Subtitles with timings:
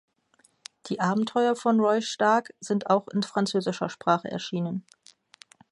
[0.87, 4.83] Die Abenteuer von Roy Stark sind auch in französischer Sprache erschienen.